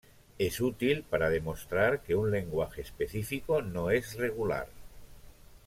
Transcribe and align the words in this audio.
Es 0.39 0.59
útil 0.61 1.03
para 1.03 1.29
demostrar 1.29 2.01
que 2.01 2.15
un 2.15 2.31
lenguaje 2.31 2.81
específico 2.81 3.61
no 3.61 3.91
es 3.91 4.15
regular. 4.17 4.67